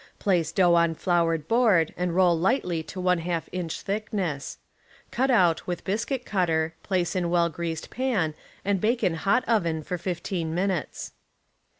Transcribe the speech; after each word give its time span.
Place 0.17 0.51
dough 0.51 0.73
on 0.73 0.95
floured 0.95 1.47
board 1.47 1.93
and 1.95 2.15
roll 2.15 2.35
lightly 2.35 2.81
to 2.81 2.99
1/^ 2.99 3.43
inch 3.51 3.81
thickness. 3.81 4.57
Cut 5.11 5.29
out 5.29 5.67
with 5.67 5.83
biscuit 5.83 6.25
cutter, 6.25 6.73
place 6.81 7.15
in 7.15 7.29
well 7.29 7.49
greased 7.49 7.91
pan 7.91 8.33
and 8.65 8.81
bake 8.81 9.03
in 9.03 9.13
hot 9.13 9.43
oven 9.47 9.83
for 9.83 9.99
15 9.99 10.55
minutes. 10.55 11.11